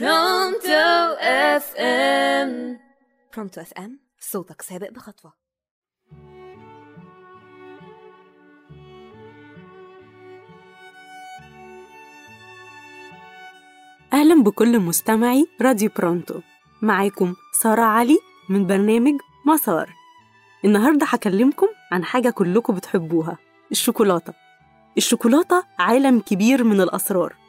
برونتو 0.00 1.16
FM 1.20 2.78
برونتو 3.34 3.60
FM 3.60 4.00
صوتك 4.20 4.62
سابق 4.62 4.90
بخطوة. 4.90 5.32
أهلا 14.12 14.42
بكل 14.42 14.78
مستمعي 14.80 15.46
راديو 15.60 15.90
برونتو. 15.96 16.40
معاكم 16.82 17.34
سارة 17.62 17.82
علي 17.82 18.18
من 18.48 18.66
برنامج 18.66 19.20
مسار. 19.46 19.94
النهاردة 20.64 21.06
هكلمكم 21.06 21.68
عن 21.92 22.04
حاجة 22.04 22.30
كلكم 22.30 22.74
بتحبوها 22.74 23.38
الشوكولاتة. 23.70 24.34
الشوكولاتة 24.96 25.64
عالم 25.78 26.20
كبير 26.20 26.64
من 26.64 26.80
الأسرار. 26.80 27.41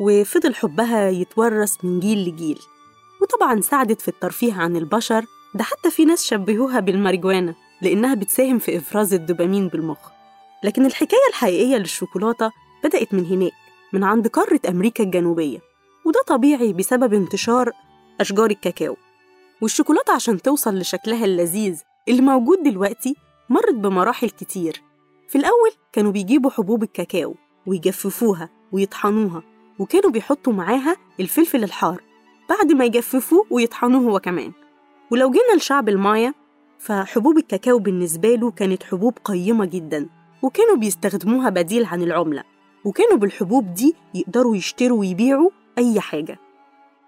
وفضل 0.00 0.54
حبها 0.54 1.08
يتورث 1.08 1.84
من 1.84 2.00
جيل 2.00 2.28
لجيل. 2.28 2.58
وطبعا 3.22 3.60
ساعدت 3.60 4.00
في 4.00 4.08
الترفيه 4.08 4.52
عن 4.52 4.76
البشر 4.76 5.24
ده 5.54 5.64
حتى 5.64 5.90
في 5.90 6.04
ناس 6.04 6.24
شبهوها 6.24 6.80
بالماريجوانا 6.80 7.54
لأنها 7.82 8.14
بتساهم 8.14 8.58
في 8.58 8.76
إفراز 8.76 9.14
الدوبامين 9.14 9.68
بالمخ. 9.68 9.98
لكن 10.64 10.86
الحكاية 10.86 11.28
الحقيقية 11.28 11.76
للشوكولاتة 11.76 12.50
بدأت 12.84 13.14
من 13.14 13.26
هناك 13.26 13.52
من 13.92 14.04
عند 14.04 14.28
قارة 14.28 14.60
أمريكا 14.68 15.04
الجنوبية. 15.04 15.58
وده 16.06 16.20
طبيعي 16.26 16.72
بسبب 16.72 17.14
انتشار 17.14 17.72
أشجار 18.20 18.50
الكاكاو. 18.50 18.96
والشوكولاتة 19.60 20.12
عشان 20.12 20.42
توصل 20.42 20.78
لشكلها 20.78 21.24
اللذيذ 21.24 21.80
اللي 22.08 22.22
موجود 22.22 22.62
دلوقتي 22.62 23.16
مرت 23.48 23.74
بمراحل 23.74 24.30
كتير. 24.30 24.82
في 25.28 25.38
الأول 25.38 25.70
كانوا 25.92 26.12
بيجيبوا 26.12 26.50
حبوب 26.50 26.82
الكاكاو 26.82 27.34
ويجففوها 27.66 28.48
ويطحنوها 28.72 29.42
وكانوا 29.80 30.10
بيحطوا 30.10 30.52
معاها 30.52 30.96
الفلفل 31.20 31.64
الحار 31.64 32.02
بعد 32.50 32.72
ما 32.72 32.84
يجففوه 32.84 33.46
ويطحنوه 33.50 34.00
هو 34.12 34.18
كمان. 34.20 34.52
ولو 35.10 35.30
جينا 35.30 35.56
لشعب 35.56 35.88
المايا 35.88 36.34
فحبوب 36.78 37.38
الكاكاو 37.38 37.78
بالنسبة 37.78 38.34
له 38.34 38.50
كانت 38.50 38.82
حبوب 38.82 39.18
قيمة 39.24 39.64
جدا 39.64 40.08
وكانوا 40.42 40.76
بيستخدموها 40.76 41.50
بديل 41.50 41.84
عن 41.84 42.02
العملة 42.02 42.44
وكانوا 42.84 43.16
بالحبوب 43.16 43.74
دي 43.74 43.94
يقدروا 44.14 44.56
يشتروا 44.56 45.00
ويبيعوا 45.00 45.50
أي 45.78 46.00
حاجة. 46.00 46.38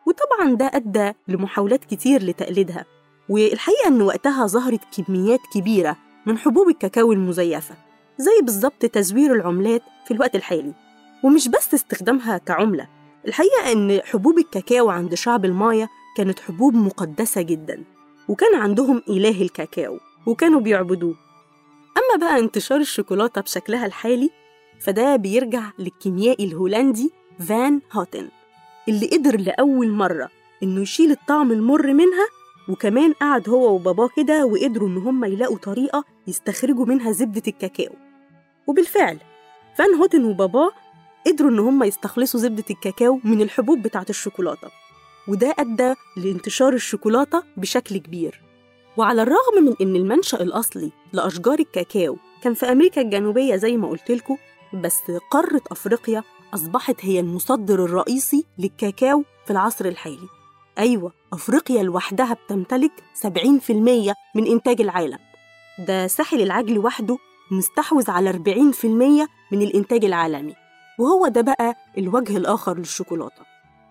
وطبعا 0.06 0.54
ده 0.54 0.70
أدى 0.74 1.12
لمحاولات 1.28 1.84
كتير 1.84 2.22
لتقليدها 2.22 2.84
والحقيقة 3.28 3.88
إن 3.88 4.02
وقتها 4.02 4.46
ظهرت 4.46 4.80
كميات 4.96 5.40
كبيرة 5.54 5.96
من 6.26 6.38
حبوب 6.38 6.68
الكاكاو 6.68 7.12
المزيفة 7.12 7.74
زي 8.18 8.40
بالظبط 8.42 8.86
تزوير 8.86 9.32
العملات 9.34 9.82
في 10.06 10.14
الوقت 10.14 10.34
الحالي. 10.36 10.72
ومش 11.24 11.48
بس 11.48 11.74
استخدامها 11.74 12.38
كعملة. 12.38 12.88
الحقيقة 13.26 13.72
إن 13.72 14.00
حبوب 14.04 14.38
الكاكاو 14.38 14.90
عند 14.90 15.14
شعب 15.14 15.44
المايا 15.44 15.88
كانت 16.16 16.40
حبوب 16.40 16.74
مقدسة 16.74 17.42
جدا 17.42 17.84
وكان 18.28 18.54
عندهم 18.54 19.02
إله 19.08 19.42
الكاكاو 19.42 19.98
وكانوا 20.26 20.60
بيعبدوه. 20.60 21.14
أما 21.96 22.26
بقى 22.26 22.38
انتشار 22.38 22.80
الشوكولاتة 22.80 23.40
بشكلها 23.40 23.86
الحالي 23.86 24.30
فده 24.80 25.16
بيرجع 25.16 25.62
للكيميائي 25.78 26.44
الهولندي 26.44 27.10
فان 27.48 27.80
هوتن 27.92 28.28
اللي 28.88 29.06
قدر 29.06 29.40
لأول 29.40 29.90
مرة 29.90 30.28
إنه 30.62 30.80
يشيل 30.80 31.10
الطعم 31.10 31.52
المر 31.52 31.92
منها 31.92 32.26
وكمان 32.68 33.12
قعد 33.12 33.48
هو 33.48 33.74
وباباه 33.74 34.08
كده 34.16 34.46
وقدروا 34.46 34.88
إن 34.88 34.96
هم 34.96 35.24
يلاقوا 35.24 35.58
طريقة 35.58 36.04
يستخرجوا 36.26 36.86
منها 36.86 37.12
زبدة 37.12 37.42
الكاكاو. 37.48 37.94
وبالفعل 38.66 39.18
فان 39.78 39.94
هوتن 39.94 40.24
وباباه 40.24 40.70
قدروا 41.26 41.50
إن 41.50 41.58
هم 41.58 41.82
يستخلصوا 41.82 42.40
زبدة 42.40 42.64
الكاكاو 42.70 43.20
من 43.24 43.42
الحبوب 43.42 43.82
بتاعة 43.82 44.06
الشوكولاتة. 44.10 44.68
وده 45.28 45.54
أدى 45.58 45.94
لانتشار 46.16 46.72
الشوكولاتة 46.72 47.42
بشكل 47.56 47.96
كبير. 47.98 48.40
وعلى 48.96 49.22
الرغم 49.22 49.64
من 49.64 49.74
إن 49.80 49.96
المنشأ 49.96 50.42
الأصلي 50.42 50.92
لأشجار 51.12 51.58
الكاكاو 51.58 52.16
كان 52.42 52.54
في 52.54 52.72
أمريكا 52.72 53.00
الجنوبية 53.00 53.56
زي 53.56 53.76
ما 53.76 53.88
قلت 53.88 54.10
لكم 54.10 54.36
بس 54.74 55.00
قارة 55.30 55.60
أفريقيا 55.70 56.22
أصبحت 56.54 56.96
هي 57.00 57.20
المصدر 57.20 57.84
الرئيسي 57.84 58.44
للكاكاو 58.58 59.24
في 59.44 59.50
العصر 59.50 59.84
الحالي. 59.84 60.28
أيوة 60.78 61.12
أفريقيا 61.32 61.82
لوحدها 61.82 62.34
بتمتلك 62.34 62.92
70% 63.22 63.70
من 64.34 64.46
إنتاج 64.46 64.80
العالم. 64.80 65.18
ده 65.78 66.06
ساحل 66.06 66.42
العاج 66.42 66.70
لوحده 66.70 67.18
مستحوذ 67.50 68.10
على 68.10 68.30
40% 68.30 68.84
من 69.52 69.62
الإنتاج 69.62 70.04
العالمي. 70.04 70.54
وهو 70.98 71.28
ده 71.28 71.40
بقى 71.40 71.74
الوجه 71.98 72.36
الآخر 72.36 72.78
للشوكولاتة. 72.78 73.42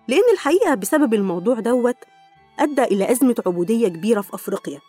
لأن 0.08 0.22
الحقيقة 0.32 0.74
بسبب 0.74 1.14
الموضوع 1.14 1.60
دوت 1.60 1.96
أدى 2.58 2.82
إلى 2.84 3.10
أزمة 3.12 3.34
عبودية 3.46 3.88
كبيرة 3.88 4.20
في 4.20 4.34
أفريقيا 4.34 4.80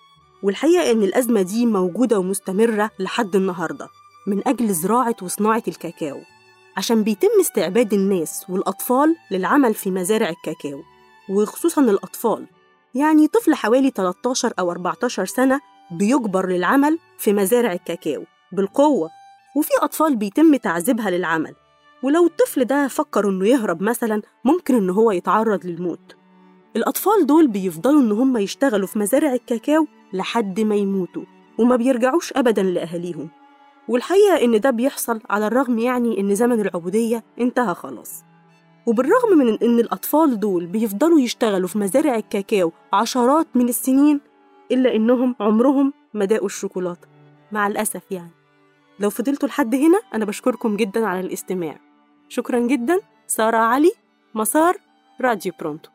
والحقيقة 0.44 0.92
إن 0.92 1.04
الأزمة 1.04 1.42
دي 1.42 1.66
موجودة 1.66 2.20
ومستمرة 2.20 2.92
لحد 3.00 3.36
النهاردة 3.36 3.88
من 4.28 4.48
أجل 4.48 4.74
زراعة 4.74 5.16
وصناعة 5.22 5.64
الكاكاو 5.68 6.18
عشان 6.78 7.04
بيتم 7.04 7.28
استعباد 7.42 7.94
الناس 7.94 8.46
والأطفال 8.50 9.16
للعمل 9.32 9.74
في 9.74 9.92
مزارع 9.92 10.30
الكاكاو 10.30 10.82
وخصوصا 11.30 11.82
الأطفال. 11.82 12.48
يعني 12.96 13.28
طفل 13.28 13.56
حوالي 13.56 13.90
13 13.90 14.54
أو 14.60 14.72
14 14.72 15.26
سنة 15.26 15.60
بيجبر 15.92 16.50
للعمل 16.50 17.00
في 17.18 17.34
مزارع 17.34 17.74
الكاكاو 17.74 18.24
بالقوة 18.52 19.10
وفي 19.58 19.70
أطفال 19.82 20.16
بيتم 20.16 20.56
تعذيبها 20.56 21.10
للعمل. 21.10 21.56
ولو 22.04 22.26
الطفل 22.26 22.66
ده 22.66 22.88
فكر 22.88 23.30
إنه 23.30 23.48
يهرب 23.48 23.84
مثلا 23.84 24.22
ممكن 24.46 24.76
إن 24.76 24.90
هو 24.90 25.12
يتعرض 25.12 25.66
للموت. 25.66 26.16
الأطفال 26.76 27.26
دول 27.26 27.48
بيفضلوا 27.48 28.02
إن 28.02 28.12
هم 28.12 28.38
يشتغلوا 28.38 28.88
في 28.88 29.00
مزارع 29.00 29.34
الكاكاو 29.34 29.88
لحد 30.14 30.60
ما 30.60 30.76
يموتوا 30.76 31.24
وما 31.58 31.76
بيرجعوش 31.76 32.34
أبدا 32.34 32.64
لأهاليهم. 32.64 33.30
والحقيقة 33.88 34.44
إن 34.44 34.60
ده 34.60 34.70
بيحصل 34.70 35.22
على 35.30 35.48
الرغم 35.48 35.80
يعني 35.80 36.20
إن 36.20 36.36
زمن 36.36 36.60
العبودية 36.60 37.24
انتهى 37.40 37.76
خلاص. 37.76 38.24
وبالرغم 38.86 39.38
من 39.38 39.58
إن 39.64 39.80
الأطفال 39.80 40.40
دول 40.40 40.66
بيفضلوا 40.66 41.20
يشتغلوا 41.20 41.68
في 41.68 41.78
مزارع 41.78 42.16
الكاكاو 42.16 42.72
عشرات 42.94 43.48
من 43.56 43.70
السنين 43.70 44.22
إلا 44.72 44.96
إنهم 44.96 45.36
عمرهم 45.40 45.94
ما 46.14 46.26
داقوا 46.26 46.46
الشوكولاتة. 46.46 47.08
مع 47.52 47.68
الأسف 47.68 48.12
يعني. 48.12 48.32
لو 49.00 49.10
فضلتوا 49.10 49.48
لحد 49.50 49.76
هنا 49.76 50.00
أنا 50.14 50.26
بشكركم 50.26 50.76
جدا 50.76 51.06
على 51.06 51.20
الاستماع. 51.20 51.93
شكرا 52.36 52.60
جدا. 52.60 52.98
سارة 53.28 53.58
علي 53.58 53.92
مسار 54.36 54.78
راديو 55.22 55.54
برونتو. 55.60 55.93